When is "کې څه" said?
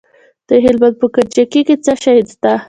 1.67-1.93